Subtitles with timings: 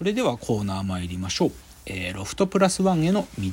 [0.00, 1.52] それではコーナー参りましょう。
[1.84, 3.44] えー、ロフトプラスワンへの道。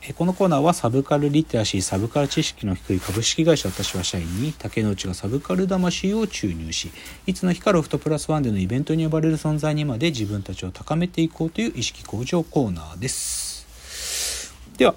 [0.00, 6.90] えー、このコーナーはサブカルリテラシー、サブカル知識の低い株式会社私は社員に竹之内がサブカル魂を注入し、
[7.26, 14.54] いつの日かロフトプラスワンでのイベントに呼ばれる存在にまで自分たちを高めていこうという意識向上コーナーです。
[14.78, 14.94] では、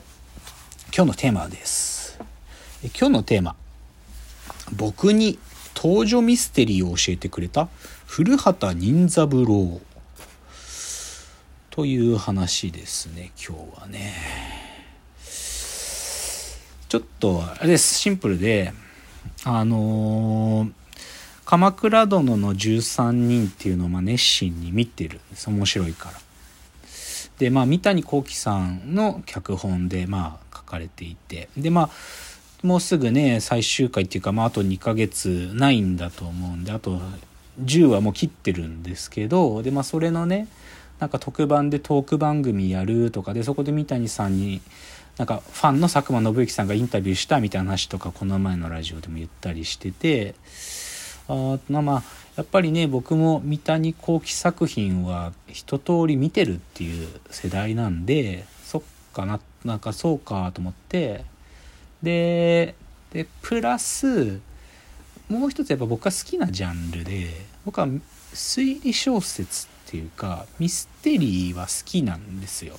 [0.95, 2.17] 今日のテーマです。
[2.81, 3.57] え今日のテーマ。
[4.73, 5.37] 僕に
[5.75, 7.67] 登場ミステリーを教えてくれた
[8.05, 9.81] 古畑任三郎
[11.77, 14.15] という話ですね今日はね。
[16.89, 18.73] ちょっとあれですシンプルで
[19.43, 20.71] あのー、
[21.45, 25.51] 鎌倉殿の13人っていうのをま熱心に見てるんです。
[25.51, 26.13] 面白いから。
[27.37, 31.47] でまあ三谷幸喜さんの脚本でまあ書かれていて。
[31.55, 31.89] でまあ
[32.65, 36.99] もうすぐね最終回っていうかまああと2ヶ月ないんだと思うんであと
[37.63, 40.47] 10はもう切ってるんですけどでまあそれのね
[40.99, 44.61] なんか特番でトーク番組やるとかでそこで三谷さんに
[45.17, 50.35] なんかファンの佐久間信之さんがインタビューしたみたいな話とかこの前のラジオでも言ったりしてて
[51.27, 52.03] あまあ
[52.35, 58.81] やっぱりね僕も三谷幸喜作品は一通り見てるっていう世代なんでそっ
[59.13, 61.25] かななんかそうかと思って
[62.03, 62.75] で
[63.11, 64.39] でプラス
[65.29, 67.27] もう一つやっぱ僕が好きなジャンルで
[67.65, 67.87] 僕は
[68.33, 72.77] 推理小説っていうかミステリーは好きなんですよ。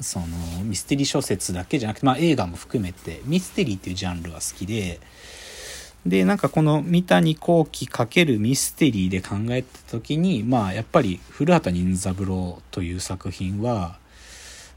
[0.00, 0.26] その
[0.62, 5.00] ミステリー小説だけじゃなくて、まあ、映画も含めてミステリーっていうジャンルは好きで
[6.06, 13.98] でなんかこの三谷幸喜×ミステリーで考えた時にまあやっぱり古畑任三郎という作品は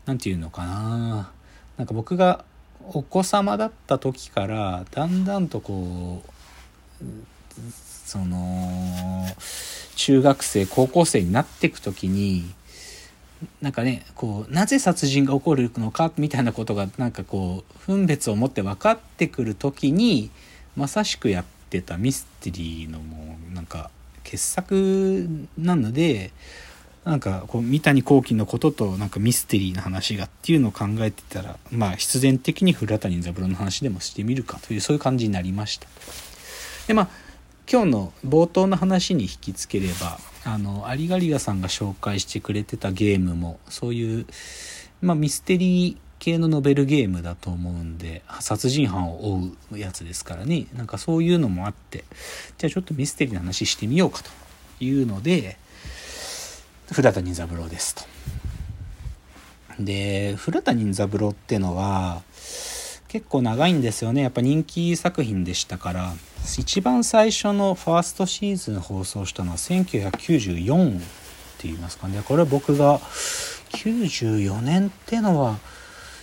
[0.08, 1.32] 何て言うのかな
[1.78, 2.44] なんか僕が
[2.90, 7.06] お子様だった時からだんだんとこう
[8.06, 9.26] その
[10.02, 12.44] 中学生高校生になっていく時に
[13.62, 20.32] なんかねこうなぜ殺人が起こるのかみたいなことがなんかこう分別を持って分かってくる時に
[20.76, 23.92] まさしくやってたミステリーのもうなんか
[24.24, 26.32] 傑作なので
[27.06, 35.88] なんかこう三谷幸喜のこととなんかミステリーな話がっていうのを考えてたらまあ必然的に古谷三郎の話でもしてみるかというそういう感じになりました。
[36.88, 37.31] でまあ
[37.70, 44.26] 今日の冒頭の話に引きつければあのアリガリガさんが紹介してくれてたゲームもそういう、
[45.02, 52.04] まあ、ミステリー系のノベルゲームだと思うんで殺人犯を追うやつですからねなんかそういうのもあって
[52.58, 54.30] じゃあちょっとミステリーな話してみようかと
[54.84, 55.58] いうので
[56.92, 58.04] 古田任三郎ですと。
[59.80, 62.22] で古田任三郎ってのは
[63.12, 64.22] 結構長いんですよね。
[64.22, 66.14] やっぱ人気作品でしたから。
[66.58, 71.08] 一番最初のファーストシーズン放送したのは1994って
[71.64, 72.22] 言いますかね。
[72.26, 73.00] これは僕が
[73.74, 75.60] 94年ってのは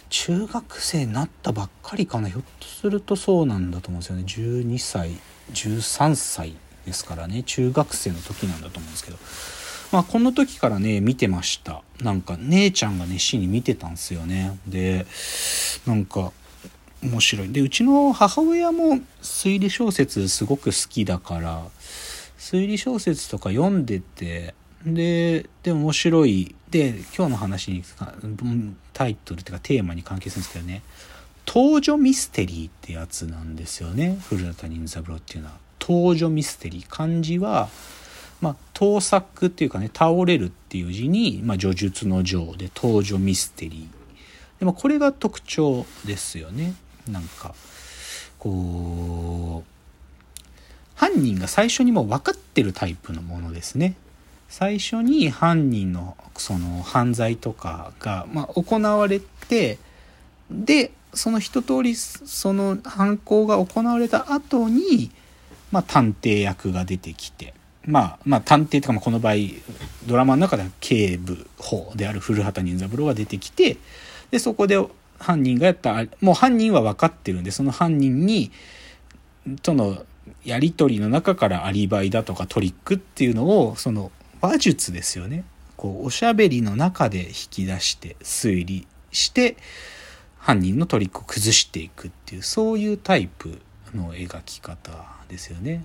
[0.09, 2.31] 中学生になったばっかりかな。
[2.31, 4.25] ひょっとするとそうなんだと思うんですよね。
[4.27, 5.11] 12歳
[5.53, 6.55] 13歳
[6.87, 7.43] ですからね。
[7.43, 9.19] 中学生の時なんだと思うんですけど。
[9.93, 11.83] まあこの時からね見てました。
[12.01, 14.59] なんか姉ちゃんが熱心に見てたんですよね。
[14.67, 15.07] で
[15.87, 16.33] なんか
[17.03, 17.53] 面白い。
[17.53, 21.63] でうちの母親も推理小説すごく好きだから
[22.39, 24.55] 推理小説とか読んでて
[24.85, 26.55] でで面白い。
[26.71, 27.83] で今日の話に
[28.93, 30.83] タイトルっていうかテーマに関係するんですけどね。
[31.47, 34.19] 登場ミステリーってやつなんですよね。
[34.29, 35.55] 古田任三郎っていうのは。
[35.81, 36.87] 登場ミステリー。
[36.87, 37.71] 漢字は
[38.41, 44.61] まあ、盗作っていうかね、倒れるっていう字に、まあ、叙述の情で登場ミステリー。
[44.61, 46.75] でもこれが特徴ですよね。
[47.11, 47.55] なんか、
[48.39, 49.79] こう、
[50.95, 53.95] 犯人が最初にも分かってるタイプのものですね。
[54.49, 59.79] 最初に犯人のその犯罪とかが、まあ、行われて、
[60.51, 65.11] で、その一通りその犯行が行われた後に、
[65.71, 67.55] まあ、探偵役が出てきて、
[67.85, 69.35] まあ、まあ、探偵とか、まあ、この場合、
[70.07, 73.77] ドラマの中では警部補である古畑任三郎が出てきて、
[74.31, 74.79] で、そこで
[75.19, 78.51] 犯人がやった、もう犯人は分かってるんで、その犯人に、
[79.63, 80.05] との
[80.45, 85.45] やり取りの中からアリバイだとかトリックっていうのを、その話術ですよね。
[85.77, 89.57] こう、おしゃべりの中で引き出して推理して、
[90.39, 93.61] 犯人のトリックを崩していくっていう、そういうタイプ
[93.95, 94.91] の描き方
[95.29, 95.85] ですよね。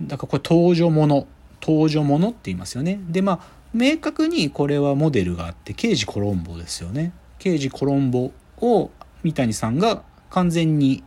[0.00, 1.26] だからこれ登場もの
[1.60, 3.40] 登場ものって言いますよねでまあ
[3.74, 8.90] 明確にこれはモデルがあって刑事コロンボですよね刑事コロンボを
[9.22, 11.02] 三谷さんが完全に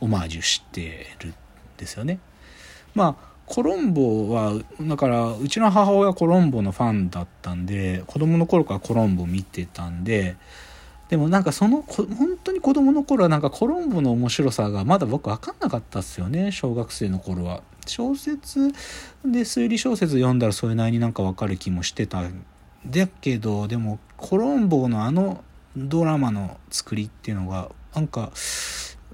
[0.00, 1.34] オマージュしてるん
[1.76, 2.18] ですよね
[2.94, 10.36] まあコロンボはだからうちの母親コロンボのファンだったんで子供の頃からコロンボ見てたんで
[11.08, 12.08] でもなんかその本
[12.42, 17.62] 当に子供の頃はなんかコロンボの面白さがまだ僕分かんなかったっすよね小学生の頃は。
[17.86, 18.72] 小説
[19.24, 22.44] で推理小説読んだらそれなりになんか分かる気もしてたん
[22.84, 25.44] だけどでもコロンボのあの
[25.76, 28.32] ドラマの作りっていうのがなんか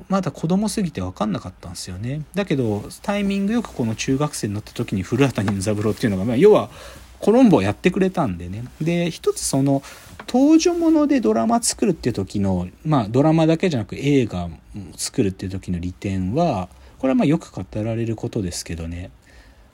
[0.08, 2.22] まだ子供すぎて分かんなかったんですよね。
[2.34, 6.70] だけどタイミングよくこの中学生になった時に古畑任三郎っていうのが、まあ、要は
[7.18, 8.64] コロンボをやってくれたんでね。
[8.80, 9.82] で一つその
[10.26, 14.48] 登場ものでドラマ作るっていう時のまあドラマだけじゃなく映画
[14.96, 16.68] 作るっていう時の利点は
[16.98, 19.10] これはまあよく語られることですけどね。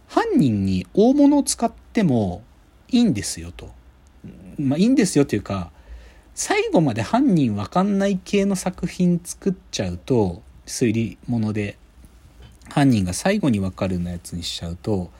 [0.08, 2.42] 犯人に大物を使っても
[2.88, 3.70] いいんですよと。
[4.58, 5.70] まあいいんですよっていうか
[6.38, 11.76] 最後まで犯人わかんない系の作品作っちゃうと推理物で
[12.70, 15.10] 犯人が最後にわかるようなやつにしちゃうと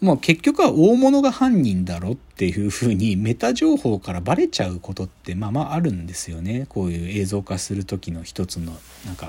[0.00, 6.66] もう結局は大物が犯人だろっていうふうにメタ情報からバレちゃうことってまあまああるんですよね。
[6.68, 8.72] こういう映像化する時の一つの
[9.06, 9.26] なんか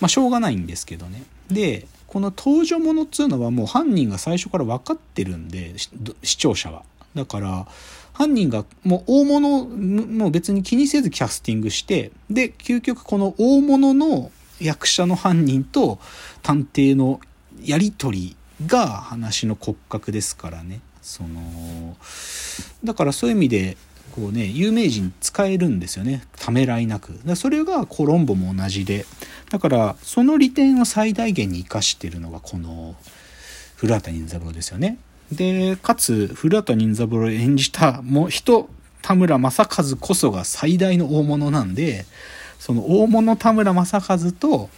[0.00, 1.22] まあしょうがないんですけどね。
[1.50, 5.74] でこの登場ものっつうのはもう犯人が最初から分かってるんで
[6.22, 6.82] 視聴者は。
[7.14, 7.66] だから
[8.12, 14.30] 犯人がもう大物もう別に気にせずキャスティングしてで究極この大物の
[14.60, 15.98] 役者の犯人と
[16.42, 17.20] 探偵の
[17.62, 20.80] やり取りが話の骨格ですからね。
[21.00, 21.96] その
[22.84, 23.76] だからそういう意味で
[24.14, 26.22] こうね有名人使えるんですよね。
[26.36, 27.18] ためらいなく。
[27.24, 29.06] だそれがコロンボも同じで。
[29.50, 32.94] だからその利点を最大限に生かしてるのがこの
[33.76, 34.98] 古畑任三郎ですよね。
[35.34, 38.68] で、かつ、古畑任三郎を演じたもう人、
[39.02, 42.06] 田村正和こそが最大の大物なんで、
[42.58, 44.70] その大物田村正和と、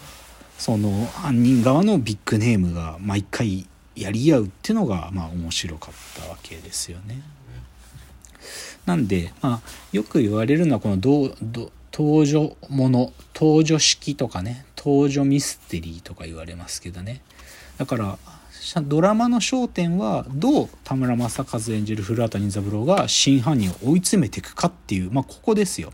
[0.58, 7.22] その犯人側のビッグネームが毎回やり合うっていうのが、まあ面白かったわけですよね。
[8.86, 9.60] なんで、まあ、
[9.92, 17.22] よく言われるのはこのどど登場もの、登場式とかね、登場ミステリーとか言われますけどね。
[17.78, 18.18] だから、
[18.82, 25.92] ドラマの焦点はどう田村正和演じる古畑任三郎が真犯人を追い詰めていくかっていうまあここですよ。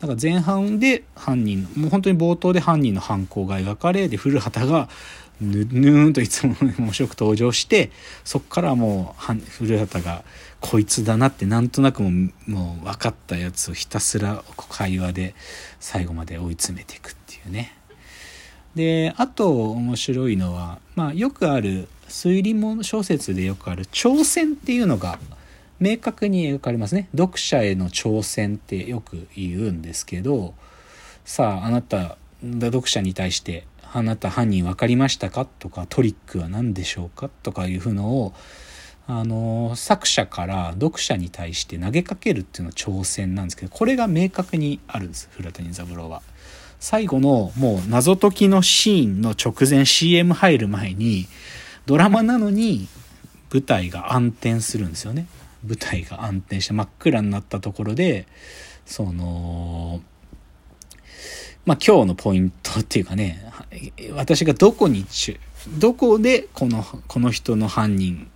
[0.00, 4.88] だから前半で犯人もう本当に冒頭で犯人の犯行が描かれで古畑が
[5.40, 7.90] ぬぬーんといつも面白く登場して
[8.24, 10.22] そっからもう古畑が
[10.60, 15.34] こいつだなってなんとなくももう分かったやつをひたすら会話で
[15.80, 17.83] 最後まで追い詰めていくっていうね。
[18.74, 25.18] であと面白いのは、まあ、よくある推理物小説でよくある挑戦っていうのが
[25.80, 30.54] 明確に描かれますね読者への挑戦ってよく言うんですけど
[31.24, 38.34] さああなた読者に対して「あなた犯人分かりましたか?」とか「トリックは何でしょうか?」とかいうふうのを
[39.06, 46.22] あの作者から読者に対して投げかけるっていうのは挑戦なんですけどこれが明確にあるんです古谷三郎は。
[46.84, 51.26] 最後のもう謎解きのシーンの直前 CM 入る前に
[51.86, 52.88] ドラマなのに
[53.50, 55.26] 舞台が暗転するんですよね
[55.66, 58.26] 舞台が暗転して真っ暗になったところで
[58.84, 60.02] その
[61.64, 63.50] まあ今日のポイントっていうかね
[64.12, 65.06] 私がどこに
[65.78, 68.30] どこでこのこの人の犯人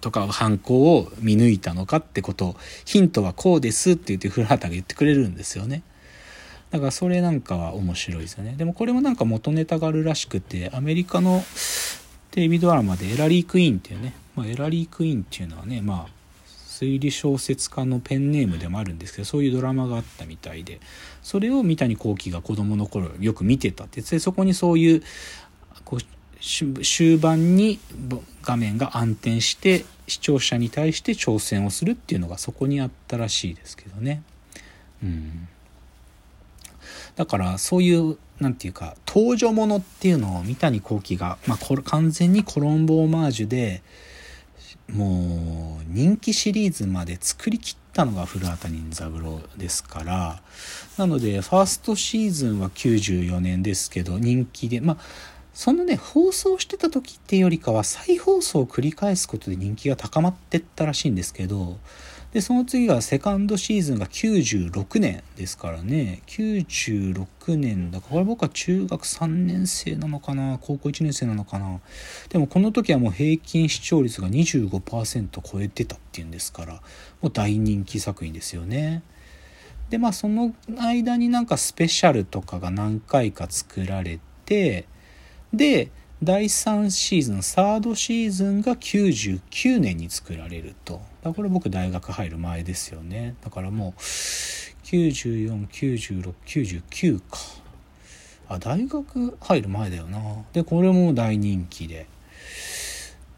[0.00, 5.82] とか犯行を見抜いたのかってことヒントはこうですって言って古畑が言ってくれるんですよね。
[6.74, 8.56] だからそれなんか面白いですよね。
[8.56, 11.44] でもこれもなんか元ネタがあるらしくて、アメリカの
[12.32, 16.12] テレビドラマでエラリー・クイーンっていうね、まあ、エラリー・クイーンっていうのはね、まあ、
[16.48, 20.80] 推理小説家のペンネームでもあるんですけど、そういうドラマがあったみたいで、
[21.22, 25.02] それを三谷幸喜が子供の頃よく見てたって、でそこにそういう、
[25.84, 26.00] こう
[26.40, 27.78] 終盤に
[28.42, 34.24] 画面が暗転して視聴者に対して挑戦をするっていうのがそこにあったらしいですけどね。
[35.04, 35.48] うん
[37.16, 43.82] だからそういう何て言うか登場ものっていうのを三谷幸喜が、まあ、これ完全にコロンボオマージュで
[44.92, 50.42] もう人気シリーズまで作りきったのが古畑任三郎ですから
[50.98, 54.96] なのでファーストシーズンは94年ですけど人気でまあ
[55.54, 61.78] そのね放送してた時っていうよりかは再放送を繰り返すことで人気が高まってったらしいんですけど
[62.34, 66.20] で、その次がセカンドシーズンが96年ですからね。
[66.26, 71.78] 96年だから、これ僕は中学3年生なのかな高校1年生なのかな
[72.30, 76.72] でもこの時はもう平均視聴率が25%超えてたっていうんですから、
[77.22, 79.04] もう大人気作品ですよね。
[79.90, 84.86] で、まあその間になんかスペシャルとかが何回か作られて、
[85.52, 91.00] で、第3シーズンサードシーズンが99年に作られると
[91.32, 93.34] これ僕大学入る前ですよね。
[93.42, 94.00] だからもう
[94.84, 97.24] 949699か。
[98.46, 100.20] あ大学入る前だよな。
[100.52, 102.06] でこれも大人気で。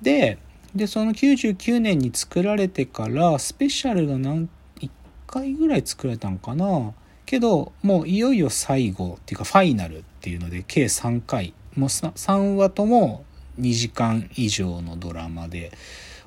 [0.02, 0.38] で
[0.74, 4.48] でその99年に作られてからスペシャルが何
[4.80, 4.90] 1
[5.26, 6.92] 回ぐらい作られたんかな。
[7.24, 11.54] けどもういよいよ最後っていうかファイナルっていうので計3回。
[11.76, 13.24] もう 3, 話とも
[13.60, 15.70] 2時間以上のドラマで。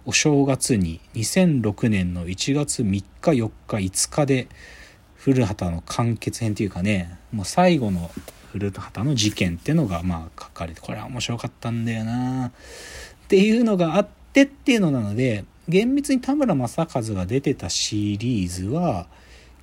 [0.06, 4.48] お正月に2006年の1月3日4日5日で
[5.16, 8.10] 古畑の完結編というかねもう最後の
[8.52, 12.52] 古畑の事件っていうのがまあ書かれてこれは面白かったんだよなっ
[13.28, 19.08] ていうのがあってっていうのなので厳密に田村正和が出てたシリーズは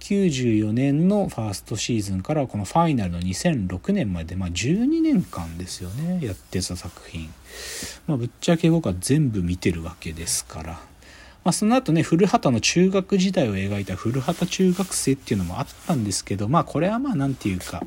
[0.06, 7.28] 94年のファーストシーズンからこのファイナルの2006年まで、まあ、12年間ですよねやってた作品、
[8.06, 10.72] まあ、ぶっちゃけ僕は全部見てるわけですから、
[11.42, 17.84] まあ、その後ね古畑の中学時代を描いた古畑中学生っていうのもあったんですけどまあこれはまあ何て言うか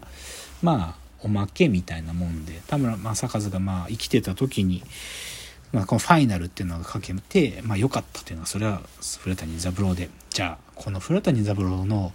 [0.61, 4.83] まあおまけみたいなもんで田村正和がまあ生きてた時に
[5.71, 8.81] まあ、このファイナルっていうのがかけて、まあ、良かったというのはそれは
[9.21, 10.09] 古谷三郎で。
[10.29, 12.11] じゃあこの古谷三郎の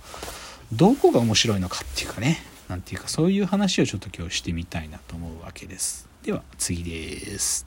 [0.73, 2.38] どこが面白いのかっていうかね。
[2.68, 6.08] なんていうかそういう話をちょっと今日してみたいなと思うわけです。
[6.23, 7.66] では次です。